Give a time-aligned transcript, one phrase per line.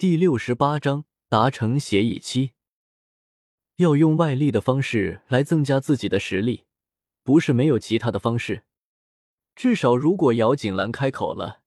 [0.00, 2.52] 第六十八章达成协议期。
[3.76, 6.64] 要用外力的方式来增加自己的实力，
[7.22, 8.62] 不是没有其他的方式。
[9.54, 11.60] 至少，如果姚锦兰开口了，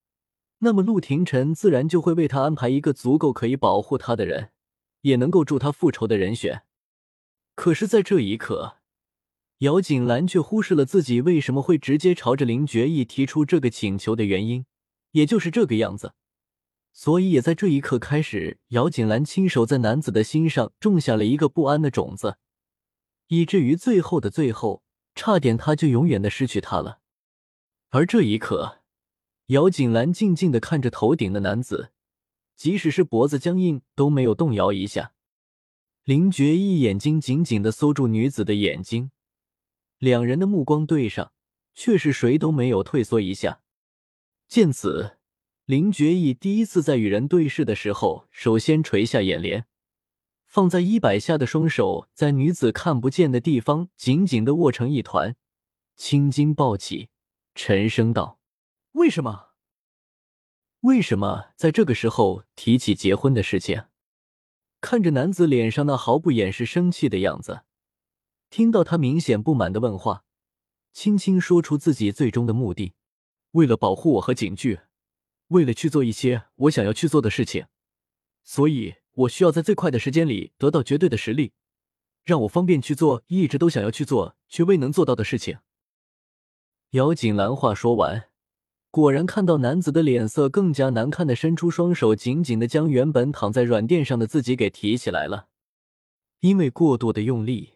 [0.58, 4.50] 那么陆廷琛自然就会为他安排一个足够可以保护他的人，
[5.02, 6.64] 也能够助他复仇的人选。
[7.54, 8.78] 可是，在这一刻，
[9.58, 14.66] 姚锦兰却忽视了自己为什么会直接朝着林觉义提出这个请求的原因，
[15.12, 16.14] 也就是这个样子。
[16.96, 22.38] 所以，也在这一刻开始，姚锦兰亲手在男子的心上种下了一个不安的种子，
[23.26, 24.84] 以至于最后的最后，
[25.16, 27.00] 差点他就永远的失去他了。
[27.90, 28.82] 而这一刻，
[29.46, 31.90] 姚锦兰静静的看着头顶的男子，
[32.54, 35.14] 即使是脖子僵硬都没有动摇一下。
[36.04, 39.10] 林觉一眼睛紧紧的搜住女子的眼睛，
[39.98, 41.32] 两人的目光对上，
[41.74, 43.62] 却是谁都没有退缩一下。
[44.46, 45.18] 见此。
[45.66, 49.64] 林觉义第一次在与人对视的时候，首先垂下眼帘，
[50.44, 55.34] 放在衣摆下的双手在女子看不见的地方紧紧的握成一团，
[55.96, 57.08] 青筋暴起，
[57.54, 58.38] 沉声道
[58.92, 59.52] ：“为什么？
[60.80, 63.84] 为什么在这个时候提起结婚的事情？”
[64.82, 67.62] 看着男子脸上那毫不掩饰生气的样子，
[68.50, 70.24] 听到他明显不满的问话，
[70.92, 72.92] 轻轻说出自己最终的目的：
[73.52, 74.80] 为了保护我和景句。
[75.48, 77.66] 为了去做一些我想要去做的事情，
[78.42, 81.52] 所以我需要在最快的时间里得到绝对的实力，
[82.24, 85.58] 让我方便去做一直都想要去做却未能做到的事情。
[86.90, 88.28] 姚锦兰话说完，
[88.90, 95.48] 果然看到男子的脸色更加难看的伸出双手，紧紧的将原本躺在软垫上的自己给提起来了。
[96.40, 97.74] 因为过度的用力，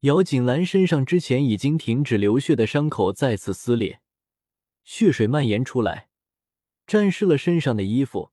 [0.00, 4.00] 姚锦兰身上之前已经停止流血的伤口再次撕裂，
[4.84, 6.08] 血水蔓延出来。
[6.88, 8.32] 沾湿了身上的衣服，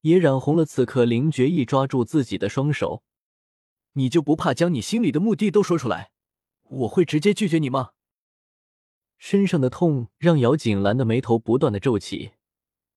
[0.00, 0.64] 也染红了。
[0.64, 3.04] 此刻，林觉意抓住自己的双手，
[3.92, 6.10] 你就不怕将你心里的目的都说出来？
[6.64, 7.92] 我会直接拒绝你吗？
[9.16, 12.32] 身上的痛让姚锦兰的眉头不断的皱起，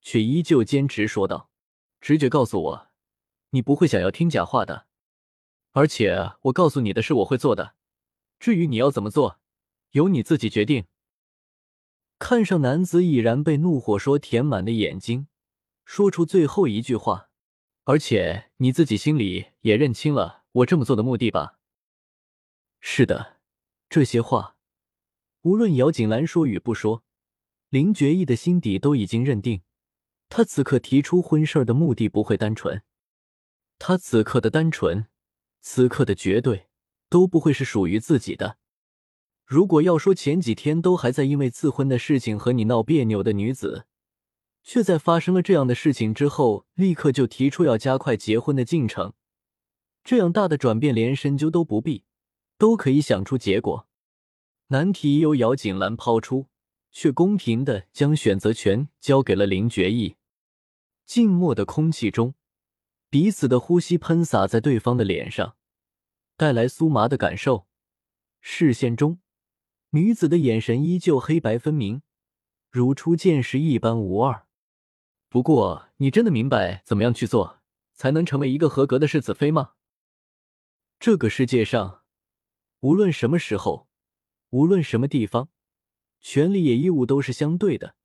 [0.02, 1.52] 却依旧坚持说道
[2.02, 2.88] ：“直觉告诉我，
[3.52, 4.88] 你不会想要听假话的。
[5.74, 7.76] 而且我告诉你的是我会做的，
[8.40, 9.40] 至于你要怎么做，
[9.92, 10.86] 由你自己决定。”
[12.20, 15.28] 看上男子已然被怒火说填满的眼睛，
[15.86, 17.30] 说出最后一句话，
[17.84, 21.60] 而且你自己心里也认清了我这么做的目的吧？
[22.80, 23.38] 是的，
[23.88, 24.56] 这些话，
[25.44, 27.04] 无论姚锦兰说与不说，
[27.70, 29.62] 林觉意的心底都已经认定，
[30.28, 32.82] 他此刻提出婚事的目的不会单纯，
[33.78, 35.06] 他此刻的单纯，
[35.62, 36.68] 此刻的绝对，
[37.10, 38.58] 都不会是属于自己的。
[39.48, 43.86] 如果要说前几天都还在因为赐婚的事情和你闹别扭的女子，
[44.62, 49.14] 却在发生了这样的事情之后，立刻就提出要加快结婚的进程，
[50.04, 52.04] 这样大的转变连深究都不必，
[52.58, 53.88] 都可以想出结果。
[54.68, 56.48] 难题由姚锦兰抛出，
[56.92, 60.18] 却公平的将选择权交给了林觉意。
[61.06, 62.36] 静默的空气中，
[63.10, 65.56] 彼此的呼吸喷洒在对方的脸上，
[66.36, 67.66] 带来酥麻的感受。
[68.42, 69.20] 视线中。
[69.92, 72.02] 女子的眼神依旧黑白分明，
[72.70, 74.46] 如初见时一般无二。
[75.30, 77.62] 不过，你真的明白怎么样去做，
[77.94, 79.74] 才能成为一个合格的世子妃吗？
[81.00, 82.02] 这个世界上，
[82.82, 83.88] 无论什么时候，
[84.50, 85.50] 无论什么地方，
[86.20, 87.96] 权利也义务都是相对的。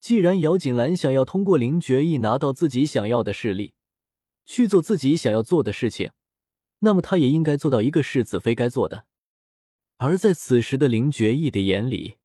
[0.00, 3.74] 既然姚锦兰想要通过林觉意拿到自己想要的势力，
[4.46, 6.12] 去做自己想要做的事情，
[6.78, 9.06] 那么她也应该做到一个世子妃该做的。
[9.98, 12.18] 而在此时的林觉意的眼里，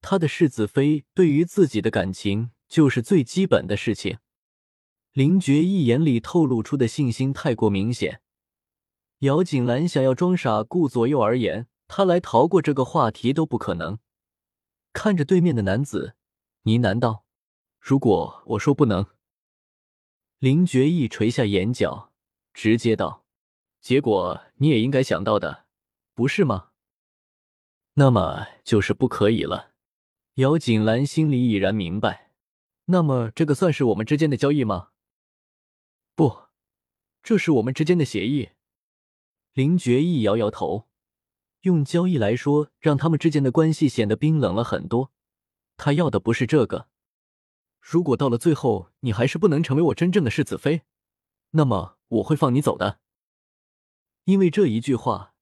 [0.00, 4.18] 他的世子妃对于自己的感情就是最基本的事情。
[5.12, 8.20] 林觉意眼里透露出的信心太过明显。
[9.20, 13.98] 姚锦兰想要装傻，顾左右而言，他来逃过这个话题都不可能。
[14.92, 16.14] 看着对面的男子，
[16.62, 17.24] 呢喃道
[17.80, 19.04] ：“如果我说不能。”
[20.38, 22.12] 林觉意垂下眼角，
[22.54, 23.24] 直接道
[23.82, 25.66] ：“结果你也应该想到的，
[26.14, 26.68] 不是吗？”
[27.98, 29.72] 那么就是不可以了。
[30.34, 32.30] 姚锦兰心里已然明白。
[32.84, 34.90] 那么这个算是我们之间的交易吗？
[36.14, 36.44] 不，
[37.24, 38.50] 这是我们之间的协议。
[39.52, 40.86] 林觉意摇摇头，
[41.62, 45.10] 用交易来说，让他们之间的关系显得冰冷了很多。
[45.76, 46.86] 他要的不是这个。
[47.80, 50.82] 如果到了最后你还是不能成为我真正的世子妃，
[51.50, 53.00] 那么我会放你走的。
[54.22, 55.34] 因为这一句话。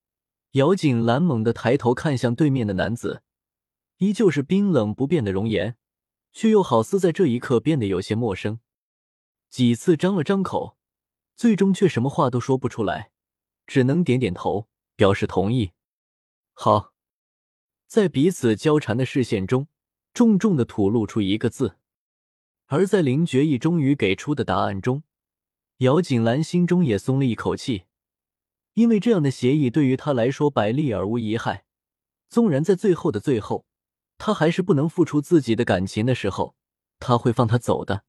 [0.51, 3.21] 姚锦兰猛地抬头看向对面的男子，
[3.97, 5.77] 依旧是冰冷不变的容颜，
[6.31, 8.59] 却又好似在这一刻变得有些陌生。
[9.49, 10.77] 几次张了张口，
[11.35, 13.11] 最终却什么话都说不出来，
[13.65, 15.71] 只能点点头表示同意。
[16.53, 16.93] 好，
[17.85, 19.67] 在彼此交缠的视线中，
[20.13, 21.77] 重重的吐露出一个字。
[22.65, 25.03] 而在林觉义终于给出的答案中，
[25.77, 27.83] 姚锦兰心中也松了一口气，
[28.77, 31.65] 因为这样的协议对于他来说百利而无一害。
[32.29, 33.65] 纵然在最后的最后，
[34.19, 36.55] 他还是不能付出自己的感情的时候，
[36.99, 38.03] 他会放他走的，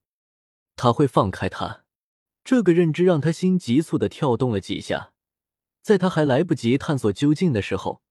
[0.76, 1.84] 他会放开他。
[2.44, 5.12] 这个认知让他心急促的跳动了几下，
[5.80, 8.02] 在他还来不及探索究竟的时候，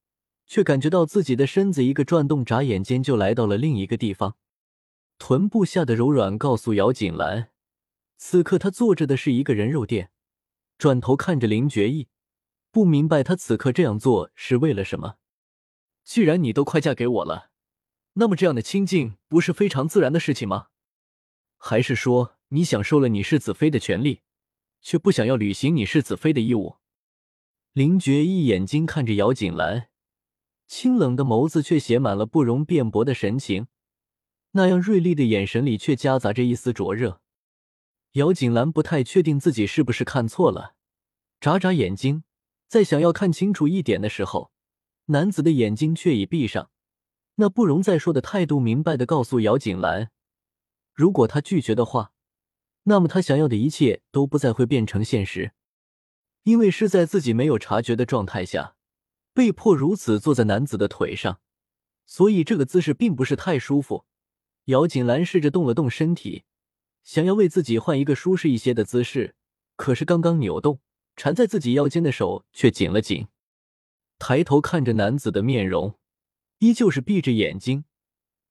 [0.48, 4.36] 却感觉到自己的身子一个转动，眨眼间就来到了另一个地方。
[5.20, 7.52] 臀部下的柔软告诉姚锦兰，
[8.18, 10.10] 此刻他坐着的是一个人肉垫。
[10.80, 12.08] 转头看着林觉意，
[12.72, 15.16] 不明白他此刻这样做是为了什么。
[16.04, 17.52] 既然你都快嫁给我了，
[18.14, 20.68] 那么这样的亲近不是非常自然的事情吗？
[21.58, 24.22] 还是说你享受了你是子妃的权利，
[24.82, 26.78] 却不想要履行你是子妃的义务？
[27.74, 29.90] 林觉一眼睛看着姚锦兰，
[30.68, 33.68] 清冷的眸子却写满了不容辩驳的神情。
[34.52, 37.22] 那样锐利的眼神里却夹杂着一丝灼热。
[38.14, 40.76] 姚锦兰不太确定自己是不是看错了，
[41.40, 42.24] 眨眨眼睛，
[42.68, 44.52] 在想要看清楚一点的时候，
[45.06, 46.70] 男子的眼睛却已闭上。
[47.36, 50.10] 那不容再说的态度，明白的告诉姚锦兰：
[50.94, 52.12] 如果他拒绝的话，
[52.84, 55.54] 那么他想要的一切都不再会变成现实。
[56.44, 58.76] 因为是在自己没有察觉的状态下，
[59.34, 61.40] 被迫如此坐在男子的腿上，
[62.06, 64.06] 所以这个姿势并不是太舒服。
[64.66, 66.44] 姚锦兰试着动了动身体，
[67.04, 69.36] 想要为自己换一个舒适一些的姿势，
[69.76, 70.80] 可是刚刚扭动，
[71.18, 73.28] 缠在自己腰间的手却紧了紧。
[74.20, 76.00] 抬头看着男子的面容，
[76.60, 77.84] 依旧是闭着眼睛，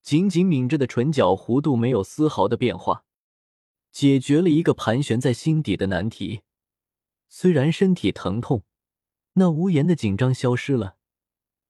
[0.01, 3.05] 紧紧抿着的唇角弧度没有丝毫的变化，
[3.91, 6.41] 解决了一个盘旋在心底的难题。
[7.27, 8.63] 虽然身体疼痛，
[9.33, 10.95] 那无言的紧张消失了，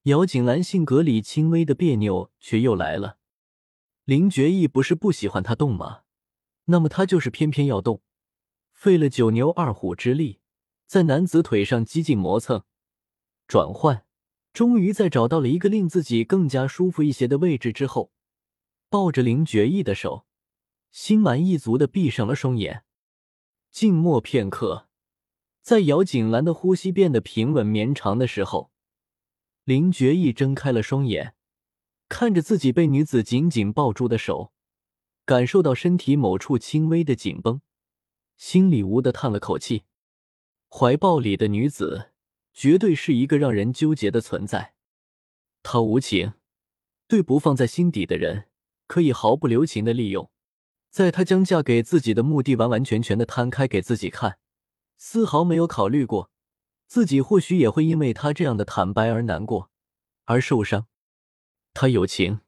[0.04, 3.18] 姚锦兰性格里轻微的别扭却又来了。
[4.06, 6.02] 林觉意不是不喜欢他动吗？
[6.66, 8.04] 那么他就是偏偏要动，
[8.72, 10.40] 费了九牛二虎之力，
[10.88, 12.64] 在男子腿上激进磨蹭、
[13.46, 14.06] 转换，
[14.54, 18.14] 终于在找到了一个令自己更加舒服一些的位置之后，
[18.90, 20.26] 抱着林觉意的手，
[20.90, 22.86] 心满意足的闭上了双眼，
[23.70, 24.88] 静默片刻，
[25.62, 28.72] 在姚锦兰的呼吸变得平稳绵长的时候，
[29.66, 31.36] 林觉意睁开了双眼。
[32.08, 34.54] 看着自己被女子紧紧抱住的手，
[35.26, 37.60] 感受到身体某处轻微的紧绷，
[38.38, 39.84] 心里无的叹了口气。
[40.70, 42.12] 怀抱里的女子
[42.54, 44.74] 绝对是一个让人纠结的存在。
[45.64, 46.34] 她无情，
[47.08, 48.46] 对不放在心底的人
[48.86, 50.30] 可以毫不留情的利用。
[50.90, 54.40] 在她将嫁给自己的目的完完全全的摊开给自己看，
[54.98, 56.32] 丝毫没有考虑过
[56.88, 59.70] 自己或许也会因为他这样的坦白而难过，
[60.26, 60.88] 而受伤。
[61.74, 62.40] 他有情，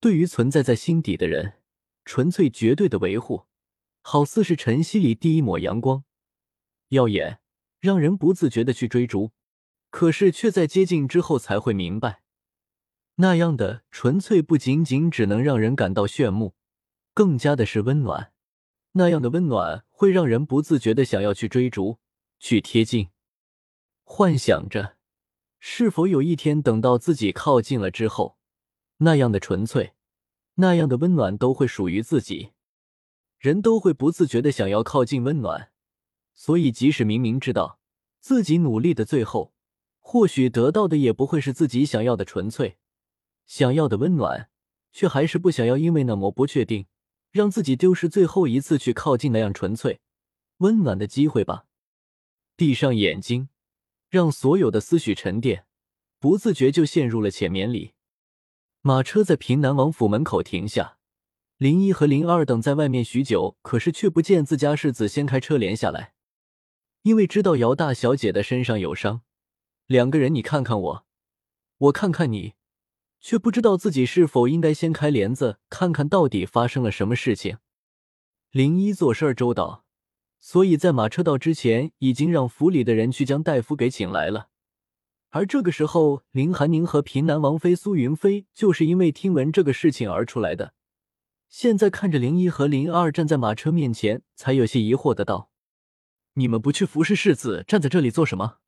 [0.00, 1.60] 对于存在在心底的人，
[2.04, 3.44] 纯粹绝对的维护，
[4.00, 6.04] 好似是晨曦里第一抹阳光，
[6.88, 7.40] 耀眼，
[7.86, 9.30] 让人不自觉的去追逐。
[9.90, 12.22] 可是却在接近之后才会明白，
[13.14, 16.54] 那样的纯粹不仅仅只能让人感到炫目，
[17.14, 18.32] 更加的是温暖。
[18.92, 21.98] 那样的温暖会让人不自觉的想要去追逐，
[22.38, 23.08] 去贴近，
[24.02, 24.96] 幻想着
[25.60, 28.36] 是否有一天等到自己靠近了之后。
[28.98, 29.94] 那样的纯粹，
[30.56, 32.52] 那样的温暖都会属于自己。
[33.38, 35.70] 人都会不自觉的想要靠近温暖，
[36.36, 37.80] 所以即使明明知道
[38.20, 39.52] 自己努力的最后，
[39.98, 42.76] 或许得到的也不会是自己想要的纯粹、
[43.46, 44.50] 想要的温暖，
[44.92, 46.86] 却还是不想要，因为那么不确定，
[47.32, 50.00] 让自己丢失最后一次去靠近那样纯粹、
[50.58, 51.64] 温暖的机会吧。
[52.54, 53.48] 闭上眼睛，
[54.08, 55.66] 让所有的思绪沉淀，
[56.18, 57.92] 不自觉就陷入了浅眠里。
[58.82, 60.98] 马车在平南王府门口停下，
[61.56, 66.14] 林一和林二等在外面许久，可是却不见自家世子掀开车帘下来。
[67.06, 69.22] 因为知道姚大小姐的身上有伤，
[69.86, 71.06] 两个人你看看我，
[71.78, 72.54] 我看看你，
[73.20, 77.58] 却不知道自己是否应该掀开帘子看看到底发生了什么事情。
[78.50, 79.84] 林一做事周到，
[80.40, 84.48] 所以在马车到之前，已经让府里的人去将大夫给请来了。
[85.28, 90.74] 而这个时候，林寒宁和平南王妃苏云飞就是因为听闻这个事情而出来的。
[91.48, 95.52] 现在看着林一和林二站在马车面前，才有些疑惑的道
[96.38, 98.58] ：“你们不去服侍世子，站在这里做什么？”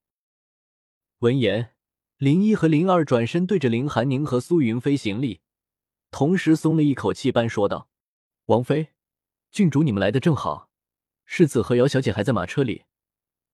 [1.21, 1.75] 闻言，
[2.17, 5.41] 林一和林二转身对着林寒宁和苏云飞行礼，
[6.11, 7.91] 同时松了一口气，般说道
[8.47, 8.95] ：“王妃，
[9.51, 10.71] 郡主，你们来的正好。
[11.27, 12.85] 世子和姚小姐还在马车里，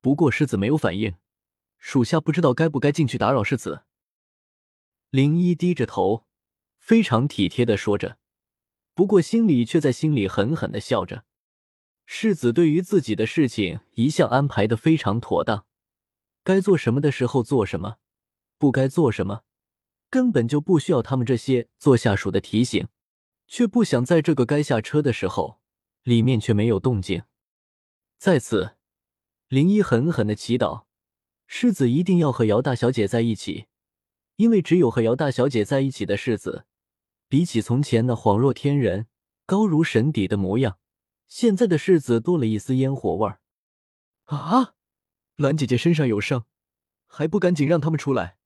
[0.01, 1.17] 不过世子没有反应，
[1.79, 3.83] 属下不知道该不该进去打扰世子。
[5.11, 6.27] 林一低着头，
[6.79, 8.19] 非常体贴的说着，
[8.95, 11.25] 不过心里却在心里狠狠的笑着。
[12.07, 15.67] 世子对于自己的事情一向安排的非常妥当，
[16.43, 17.97] 该做什么的时候做什么，
[18.59, 19.43] 不该做什么，
[20.11, 22.89] 根本就不需要他们这些做下属的提醒。
[23.47, 25.61] 却不想在这个该下车的时候，
[26.03, 27.25] 里面却没有动静。
[28.17, 28.77] 在此，
[29.49, 30.85] 林一狠狠的祈祷，
[31.47, 33.67] 世子一定要和姚大小姐在一起，
[34.37, 36.65] 因为只有和姚大小姐在一起的世子，
[37.29, 39.09] 比起从前那恍若天人、
[39.45, 40.79] 高如神邸的模样，
[41.27, 43.41] 现在的世子多了一丝烟火味儿。
[44.25, 44.75] 啊，
[45.37, 46.47] 兰姐姐身上有伤，
[47.07, 48.39] 还不赶紧让他们出来，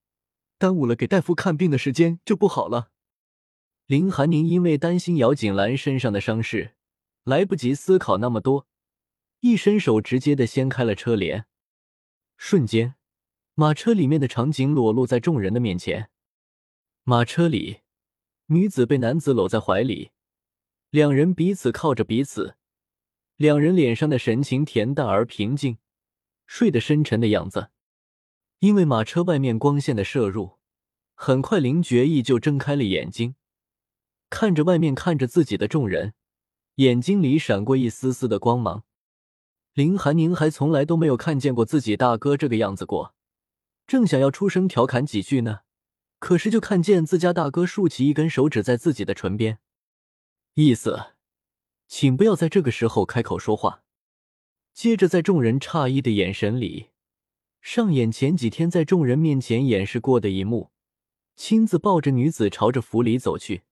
[0.59, 2.91] 耽误了给大夫看病的时间就不好了。
[3.87, 6.75] 林寒宁因为担心姚锦兰身上的伤势，
[7.25, 8.67] 来不及思考那么多，
[9.41, 11.47] 一伸手直接的掀开了车帘，
[12.37, 12.97] 瞬间，
[13.55, 16.11] 马车里面的场景裸露在众人的面前。
[17.05, 17.81] 马车里，
[18.49, 20.11] 女子被男子搂在怀里，
[20.91, 22.58] 两人彼此靠着彼此，
[23.39, 25.79] 两人脸上的神情恬淡而平静，
[26.45, 27.71] 睡得深沉的样子。
[28.59, 30.59] 因为马车外面光线的摄入，
[31.15, 33.37] 很快林觉意就睁开了眼睛。
[34.29, 36.15] 看着外面看着自己的众人，
[36.75, 38.83] 眼睛里闪过一丝丝的光芒。
[39.73, 43.15] 林寒宁还从来都没有看见过自己大哥这个样子过，
[43.87, 45.61] 正想要出声调侃几句呢，
[46.19, 49.61] 可是就看见自家大哥竖起一根手指在自己的唇边，
[50.55, 51.13] 意思，
[51.89, 53.83] 请不要在这个时候开口说话。
[54.73, 56.91] 接着，在众人诧异的眼神里，
[57.61, 60.71] 上演前几天在众人面前演示过的一幕，
[61.35, 63.63] 亲自抱着女子朝着府里走去。